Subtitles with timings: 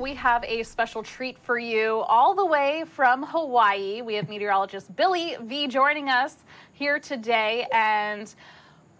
[0.00, 4.00] we have a special treat for you all the way from Hawaii.
[4.00, 6.36] We have meteorologist Billy V joining us
[6.72, 8.34] here today, and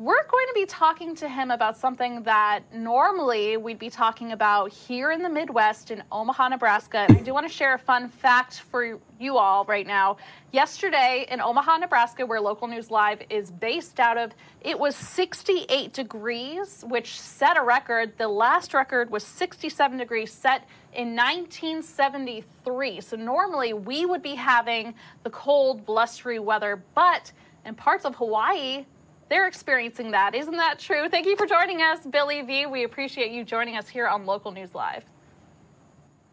[0.00, 4.72] we're going to be talking to him about something that normally we'd be talking about
[4.72, 7.04] here in the Midwest in Omaha, Nebraska.
[7.06, 10.16] And I do want to share a fun fact for you all right now.
[10.52, 14.32] Yesterday in Omaha, Nebraska, where Local News Live is based out of,
[14.62, 18.16] it was 68 degrees, which set a record.
[18.16, 23.02] The last record was 67 degrees, set in 1973.
[23.02, 27.32] So normally we would be having the cold, blustery weather, but
[27.66, 28.86] in parts of Hawaii,
[29.30, 30.34] they're experiencing that.
[30.34, 31.08] Isn't that true?
[31.08, 32.66] Thank you for joining us, Billy V.
[32.66, 35.04] We appreciate you joining us here on Local News Live.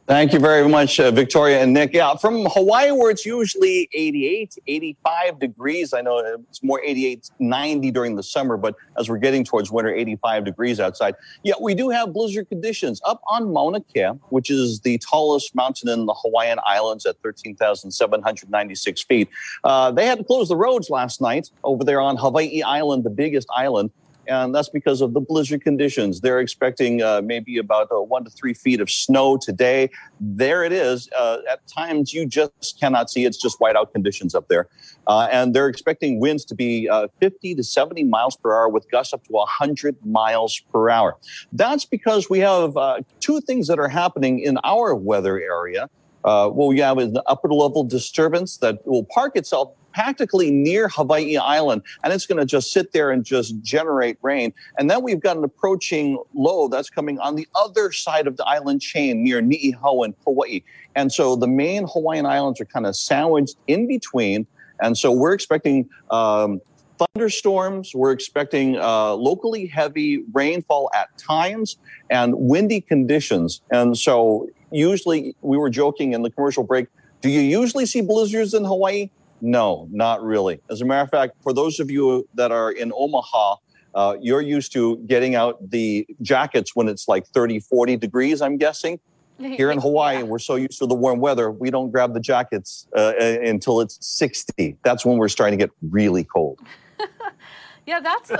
[0.08, 1.94] Thank you very much, uh, Victoria and Nick.
[1.94, 5.94] Yeah, from Hawaii, where it's usually 88, 85 degrees.
[5.94, 9.94] I know it's more 88, 90 during the summer, but as we're getting towards winter,
[9.94, 11.16] 85 degrees outside.
[11.44, 15.90] Yeah, we do have blizzard conditions up on Mauna Kea, which is the tallest mountain
[15.90, 19.28] in the Hawaiian Islands at 13,796 feet.
[19.66, 23.10] Uh, they had to close the roads last night over there on Hawaii Island, the
[23.10, 23.92] biggest island
[24.28, 26.22] and that's because of the blizzard conditions.
[26.22, 29.90] They're expecting uh, maybe about uh, one to three feet of snow today.
[30.20, 31.10] There it is.
[31.18, 33.26] Uh, at times, you just cannot see.
[33.26, 34.68] It's just whiteout conditions up there.
[35.08, 38.90] Uh, and they're expecting winds to be uh, 50 to 70 miles per hour with
[38.92, 41.18] gusts up to 100 miles per hour.
[41.54, 45.90] That's because we have uh, two things that are happening in our weather area.
[46.26, 51.38] Uh, well, we have an upper level disturbance that will park itself practically near Hawaii
[51.38, 54.54] Island, and it's going to just sit there and just generate rain.
[54.78, 58.46] And then we've got an approaching low that's coming on the other side of the
[58.46, 60.60] island chain near Niihau and Kauai.
[60.96, 64.46] And so the main Hawaiian islands are kind of sandwiched in between.
[64.80, 66.62] And so we're expecting um,
[67.00, 67.96] thunderstorms.
[67.96, 71.78] We're expecting uh, locally heavy rainfall at times
[72.12, 73.62] and windy conditions.
[73.72, 76.86] And so, usually, we were joking in the commercial break.
[77.22, 79.10] Do you usually see blizzards in Hawaii?
[79.42, 80.60] No, not really.
[80.70, 83.56] As a matter of fact, for those of you that are in Omaha,
[83.96, 88.58] uh, you're used to getting out the jackets when it's like 30, 40 degrees, I'm
[88.58, 89.00] guessing.
[89.40, 90.24] Here in Hawaii, yeah.
[90.24, 93.98] we're so used to the warm weather, we don't grab the jackets uh, until it's
[94.06, 94.78] 60.
[94.84, 96.60] That's when we're starting to get really cold.
[97.86, 98.32] yeah, that's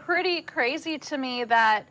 [0.00, 1.86] pretty crazy to me that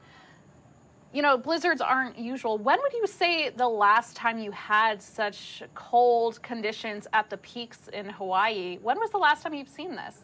[1.15, 2.57] you know, blizzards aren't usual.
[2.57, 7.87] When would you say the last time you had such cold conditions at the peaks
[7.93, 8.79] in Hawaii?
[8.81, 10.17] When was the last time you've seen this?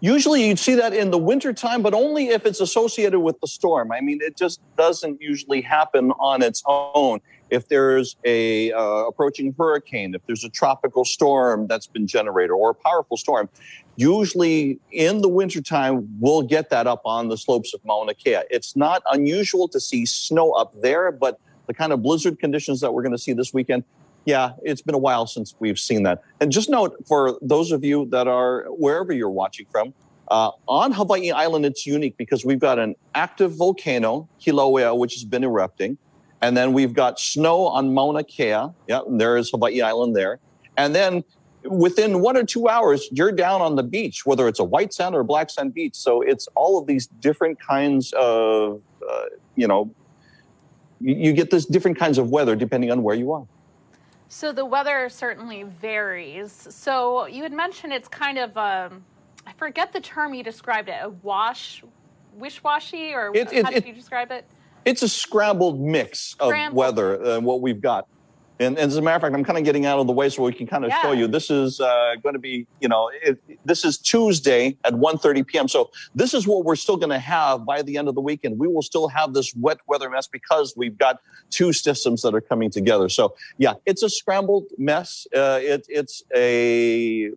[0.00, 3.92] Usually you'd see that in the wintertime, but only if it's associated with the storm.
[3.92, 7.20] I mean, it just doesn't usually happen on its own.
[7.52, 12.70] If there's a uh, approaching hurricane, if there's a tropical storm that's been generated or
[12.70, 13.50] a powerful storm,
[13.96, 18.38] usually in the wintertime, we'll get that up on the slopes of Mauna Kea.
[18.48, 22.94] It's not unusual to see snow up there, but the kind of blizzard conditions that
[22.94, 23.84] we're going to see this weekend,
[24.24, 26.22] yeah, it's been a while since we've seen that.
[26.40, 29.92] And just note for those of you that are wherever you're watching from,
[30.28, 35.24] uh, on Hawaii Island, it's unique because we've got an active volcano, Kilauea, which has
[35.24, 35.98] been erupting.
[36.42, 38.66] And then we've got snow on Mauna Kea.
[38.88, 40.40] Yeah, there is Hawaii Island there.
[40.76, 41.22] And then
[41.64, 45.14] within one or two hours, you're down on the beach, whether it's a white sand
[45.14, 45.94] or black sand beach.
[45.94, 49.94] So it's all of these different kinds of, uh, you know,
[51.00, 53.46] you, get this different kinds of weather depending on where you are.
[54.28, 56.66] So the weather certainly varies.
[56.70, 59.04] So you had mentioned it's kind of, um,
[59.46, 61.84] I forget the term you described it, a wash,
[62.34, 64.44] wish-washy, or it, it, how did you describe it?
[64.84, 66.68] It's a scrambled mix scrambled.
[66.68, 68.06] of weather, uh, what we've got.
[68.60, 70.28] And, and, as a matter of fact, I'm kind of getting out of the way
[70.28, 71.02] so we can kind of yeah.
[71.02, 71.26] show you.
[71.26, 75.68] This is uh, going to be, you know, it, this is Tuesday at 1.30 p.m.
[75.68, 78.58] So this is what we're still going to have by the end of the weekend.
[78.58, 81.20] We will still have this wet weather mess because we've got
[81.50, 83.08] two systems that are coming together.
[83.08, 85.26] So yeah, it's a scrambled mess.
[85.34, 87.32] Uh, it, it's a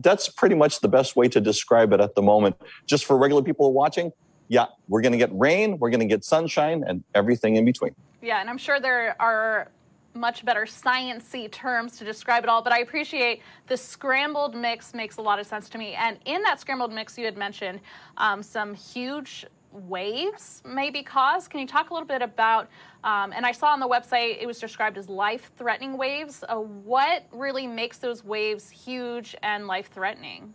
[0.00, 2.56] that's pretty much the best way to describe it at the moment.
[2.86, 4.12] Just for regular people watching,
[4.52, 7.94] yeah, we're going to get rain, we're going to get sunshine, and everything in between.
[8.20, 9.70] Yeah, and I'm sure there are
[10.12, 15.16] much better sciency terms to describe it all, but I appreciate the scrambled mix makes
[15.16, 15.94] a lot of sense to me.
[15.94, 17.80] And in that scrambled mix, you had mentioned
[18.18, 21.48] um, some huge waves may be caused.
[21.48, 22.68] Can you talk a little bit about?
[23.04, 26.44] Um, and I saw on the website it was described as life-threatening waves.
[26.46, 30.52] Uh, what really makes those waves huge and life-threatening?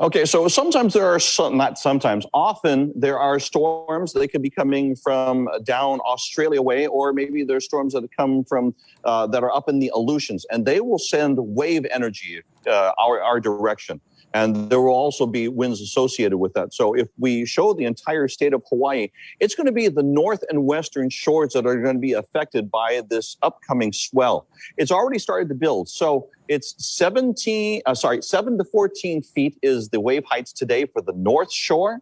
[0.00, 4.12] Okay, so sometimes there are some, not sometimes, often there are storms.
[4.12, 8.74] They could be coming from down Australia way, or maybe there's storms that come from
[9.04, 13.22] uh, that are up in the Aleutians, and they will send wave energy uh, our,
[13.22, 14.00] our direction.
[14.34, 16.74] And there will also be winds associated with that.
[16.74, 19.08] So if we show the entire state of Hawaii,
[19.40, 22.70] it's going to be the north and western shores that are going to be affected
[22.70, 24.46] by this upcoming swell.
[24.76, 25.88] It's already started to build.
[25.88, 31.02] So it's 17, uh, sorry, 7 to 14 feet is the wave heights today for
[31.02, 32.00] the north shore.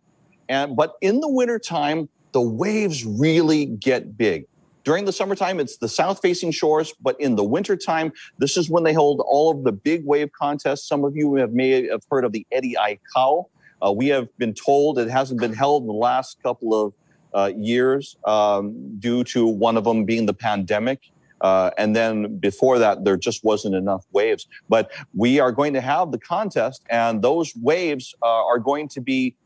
[0.49, 4.46] And but in the wintertime, the waves really get big.
[4.85, 8.85] During the summertime, it's the south facing shores, but in the wintertime, this is when
[8.85, 10.87] they hold all of the big wave contests.
[10.87, 13.47] Some of you have may have heard of the Eddie Aikau.
[13.85, 16.93] Uh, we have been told it hasn't been held in the last couple of
[17.32, 21.11] uh, years um, due to one of them being the pandemic.
[21.44, 24.46] Uh, and then before that, there just wasn't enough waves.
[24.70, 29.00] But we are going to have the contest, and those waves uh, are going to
[29.02, 29.37] be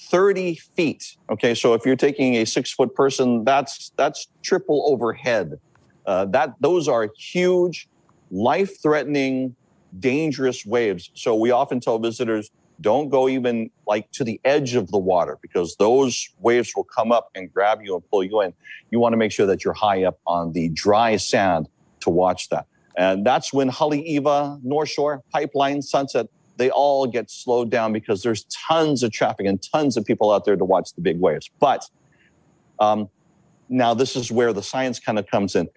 [0.00, 1.16] 30 feet.
[1.30, 5.58] Okay, so if you're taking a six foot person, that's that's triple overhead.
[6.06, 7.88] Uh, that those are huge,
[8.30, 9.56] life threatening,
[9.98, 11.10] dangerous waves.
[11.14, 15.38] So we often tell visitors don't go even like to the edge of the water
[15.42, 18.52] because those waves will come up and grab you and pull you in.
[18.90, 21.68] You want to make sure that you're high up on the dry sand
[22.00, 22.66] to watch that.
[22.96, 26.26] And that's when Haleiwa, North Shore, Pipeline, Sunset,
[26.56, 30.44] they all get slowed down because there's tons of traffic and tons of people out
[30.44, 31.48] there to watch the big waves.
[31.60, 31.84] But
[32.80, 33.08] um,
[33.68, 35.68] now this is where the science kind of comes in.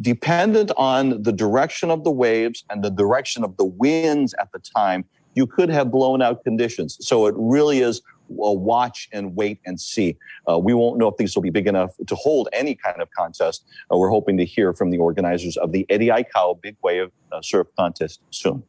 [0.00, 4.58] Dependent on the direction of the waves and the direction of the winds at the
[4.58, 5.04] time,
[5.36, 6.96] you could have blown out conditions.
[7.00, 10.16] So it really is a watch and wait and see.
[10.50, 13.08] Uh, we won't know if these will be big enough to hold any kind of
[13.12, 13.64] contest.
[13.92, 17.40] Uh, we're hoping to hear from the organizers of the Eddie Aikau Big Wave uh,
[17.40, 18.64] Surf Contest soon.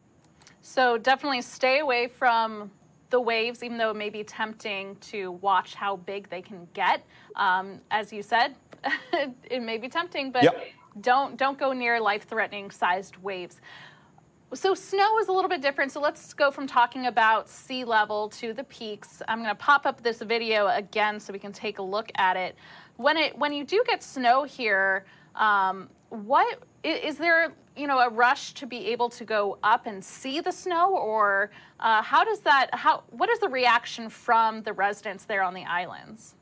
[0.62, 2.70] So definitely stay away from
[3.10, 7.06] the waves, even though it may be tempting to watch how big they can get.
[7.38, 8.56] Um, as you said,
[9.50, 10.62] it may be tempting, but yep.
[11.00, 13.62] don't don't go near life-threatening sized waves.
[14.54, 15.92] So snow is a little bit different.
[15.92, 19.22] So let's go from talking about sea level to the peaks.
[19.28, 22.38] I'm going to pop up this video again so we can take a look at
[22.38, 22.56] it.
[22.96, 25.06] When it when you do get snow here,
[25.36, 30.04] um, what is there you know a rush to be able to go up and
[30.04, 31.52] see the snow or
[31.82, 35.66] uh, how does that how what is the reaction from the residents there on the
[35.66, 36.36] islands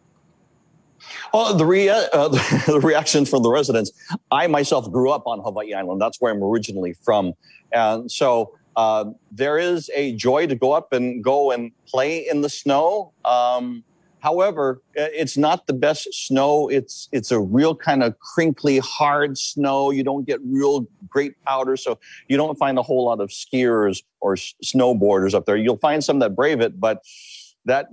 [1.34, 2.28] well, the, rea- uh,
[2.68, 3.92] the reaction from the residents,
[4.32, 6.02] I myself grew up on Hawaii Island.
[6.02, 7.34] That's where I'm originally from.
[7.72, 12.42] And so uh, there is a joy to go up and go and play in
[12.42, 13.14] the snow.
[13.24, 13.84] Um,
[14.26, 16.68] However, it's not the best snow.
[16.68, 19.92] It's it's a real kind of crinkly, hard snow.
[19.92, 24.02] You don't get real great powder, so you don't find a whole lot of skiers
[24.22, 25.56] or snowboarders up there.
[25.56, 27.04] You'll find some that brave it, but
[27.66, 27.86] that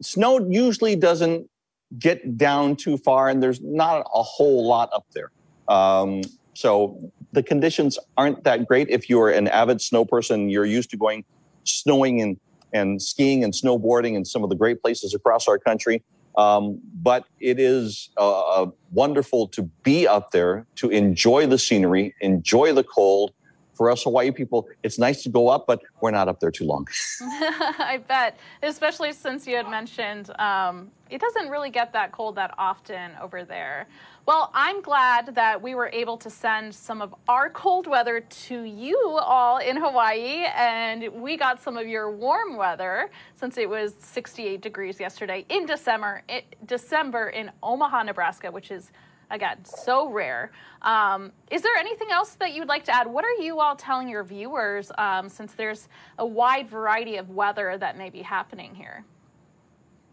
[0.00, 1.50] snow usually doesn't
[1.98, 5.30] get down too far, and there's not a whole lot up there.
[5.68, 6.22] Um,
[6.54, 8.88] so the conditions aren't that great.
[8.88, 11.24] If you're an avid snow person, you're used to going
[11.64, 12.38] snowing in
[12.72, 16.02] and skiing and snowboarding in some of the great places across our country.
[16.36, 22.14] Um, but it is uh, uh, wonderful to be up there, to enjoy the scenery,
[22.20, 23.32] enjoy the cold.
[23.76, 26.64] For us Hawaii people, it's nice to go up, but we're not up there too
[26.64, 26.88] long.
[27.20, 32.54] I bet, especially since you had mentioned um, it doesn't really get that cold that
[32.58, 33.86] often over there.
[34.26, 38.62] Well, I'm glad that we were able to send some of our cold weather to
[38.62, 43.94] you all in Hawaii, and we got some of your warm weather since it was
[44.00, 46.24] 68 degrees yesterday in December.
[46.28, 48.90] It, December in Omaha, Nebraska, which is
[49.30, 50.50] again so rare.
[50.82, 53.06] Um, is there anything else that you'd like to add?
[53.06, 57.76] What are you all telling your viewers um, since there's a wide variety of weather
[57.78, 59.04] that may be happening here?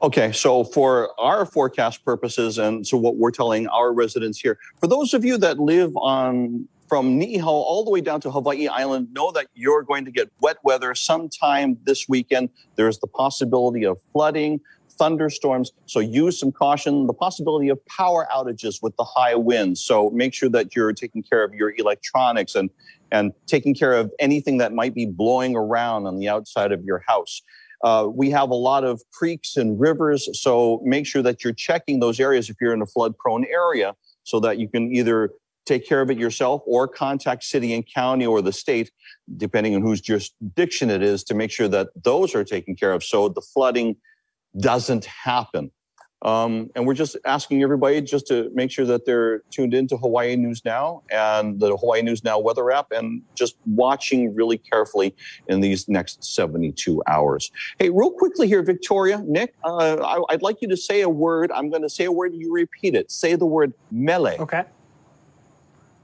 [0.01, 4.88] Okay, so for our forecast purposes, and so what we're telling our residents here, for
[4.88, 9.08] those of you that live on from Niihau all the way down to Hawaii Island,
[9.13, 12.50] know that you're going to get wet weather sometime this weekend.
[12.75, 14.60] There's the possibility of flooding,
[15.03, 17.07] thunderstorms, so use some caution.
[17.07, 19.83] The possibility of power outages with the high winds.
[19.83, 22.69] So make sure that you're taking care of your electronics and
[23.12, 27.03] and taking care of anything that might be blowing around on the outside of your
[27.05, 27.41] house.
[27.83, 32.00] Uh, we have a lot of creeks and rivers, so make sure that you're checking
[32.00, 33.93] those areas if you're in a flood prone area
[34.24, 35.31] so that you can either
[35.65, 38.89] take care of it yourself or contact city and county or the state,
[39.38, 43.03] depending on whose jurisdiction it is, to make sure that those are taken care of
[43.03, 43.95] so the flooding
[44.60, 45.72] doesn't happen.
[46.24, 50.38] Um, and we're just asking everybody just to make sure that they're tuned into Hawaii
[50.38, 55.13] News Now and the Hawaii News Now weather app and just watching really carefully
[55.50, 57.51] in these next 72 hours.
[57.77, 61.51] Hey, real quickly here, Victoria, Nick, uh, I, would like you to say a word.
[61.51, 63.12] I'm going to say a word, you repeat it.
[63.12, 64.39] Say the word mele.
[64.39, 64.63] Okay.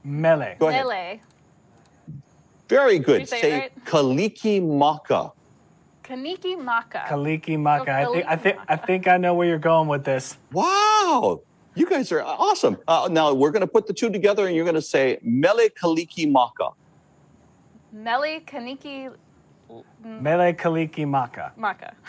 [0.04, 0.54] Mele.
[0.58, 0.84] Go ahead.
[0.84, 1.20] Mele.
[2.68, 3.26] Very good.
[3.26, 3.84] Say, say right?
[3.84, 5.32] kaliki maka.
[6.10, 7.04] Kaniki Maka.
[7.08, 7.92] Kaliki Maka.
[7.92, 10.36] I think I think I think I know where you're going with this.
[10.52, 11.42] Wow.
[11.76, 12.76] You guys are awesome.
[12.88, 15.68] Uh, now we're going to put the two together and you're going to say Mele
[15.80, 16.70] Kaliki Maka.
[17.92, 19.12] Meli Kaniki
[20.04, 21.52] Mele Kaliki Maka.
[21.56, 21.94] Maka.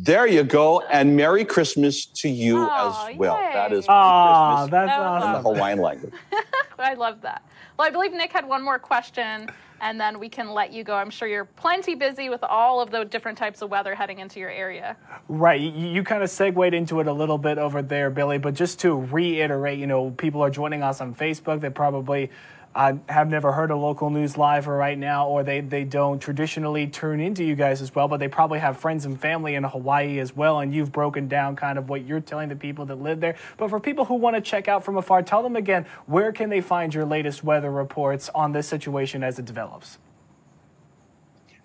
[0.00, 0.80] There you go.
[0.82, 3.36] And Merry Christmas to you Aw, as well.
[3.36, 3.50] yay.
[3.52, 5.40] That is Merry Christmas that's That was in the.
[5.40, 6.14] Hawaiian language.
[6.78, 7.42] I love that.
[7.76, 10.94] Well, I believe Nick had one more question, and then we can let you go.
[10.94, 14.40] I'm sure you're plenty busy with all of the different types of weather heading into
[14.40, 14.96] your area.
[15.28, 15.60] Right.
[15.60, 18.38] You, you kind of segued into it a little bit over there, Billy.
[18.38, 21.60] But just to reiterate, you know, people are joining us on Facebook.
[21.60, 22.30] They probably
[22.74, 26.86] uh, have never heard of local news live right now, or they, they don't traditionally
[26.86, 28.08] tune into you guys as well.
[28.08, 30.60] But they probably have friends and family in Hawaii as well.
[30.60, 33.36] And you've broken down kind of what you're telling the people that live there.
[33.56, 36.50] But for people who want to check out from afar, tell them again where can
[36.50, 39.98] they find your latest weather reports on this situation as it develops.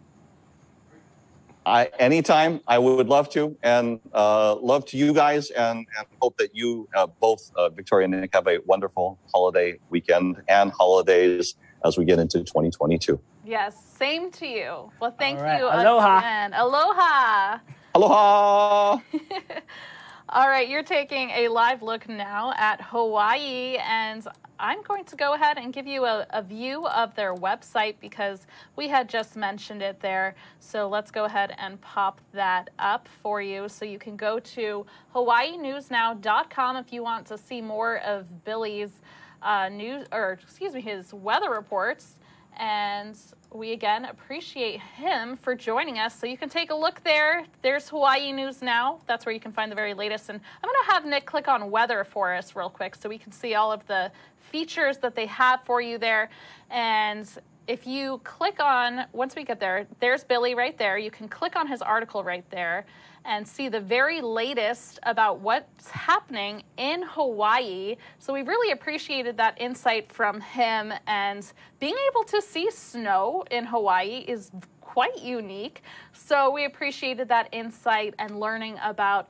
[1.68, 6.38] I, anytime, I would love to, and uh, love to you guys, and, and hope
[6.38, 11.56] that you uh, both, uh, Victoria and Nick, have a wonderful holiday weekend and holidays
[11.84, 13.20] as we get into 2022.
[13.44, 14.94] Yes, same to you.
[15.02, 15.60] Well, thank All right.
[15.60, 16.20] you Aloha.
[16.20, 16.54] again.
[16.54, 17.58] Aloha.
[17.96, 19.00] Aloha!
[20.30, 24.28] All right, you're taking a live look now at Hawaii, and
[24.60, 28.46] I'm going to go ahead and give you a, a view of their website because
[28.76, 30.36] we had just mentioned it there.
[30.60, 34.86] So let's go ahead and pop that up for you so you can go to
[35.16, 39.00] hawaiinewsnow.com if you want to see more of Billy's
[39.42, 42.18] uh, news, or excuse me, his weather reports.
[42.58, 43.16] And
[43.54, 46.18] we again appreciate him for joining us.
[46.18, 47.46] So you can take a look there.
[47.62, 49.00] There's Hawaii News Now.
[49.08, 50.30] That's where you can find the very latest.
[50.30, 53.18] And I'm going to have Nick click on weather for us real quick so we
[53.18, 56.30] can see all of the features that they have for you there.
[56.70, 57.30] And
[57.68, 60.98] if you click on, once we get there, there's Billy right there.
[60.98, 62.86] You can click on his article right there
[63.28, 67.98] and see the very latest about what's happening in Hawaii.
[68.18, 71.46] So we really appreciated that insight from him and
[71.80, 75.84] being able to see snow in Hawaii is quite unique.
[76.14, 79.30] So we appreciated that insight and learning about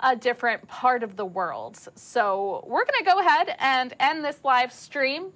[0.00, 1.78] a different part of the world.
[1.96, 5.32] So we're going to go ahead and end this live stream.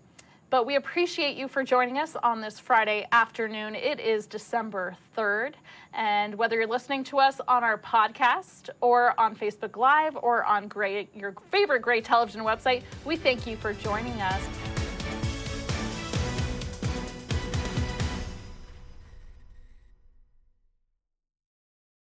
[0.48, 3.74] But we appreciate you for joining us on this Friday afternoon.
[3.74, 5.54] It is December 3rd.
[5.92, 10.68] And whether you're listening to us on our podcast or on Facebook Live or on
[10.68, 14.75] Gray, your favorite Gray television website, we thank you for joining us.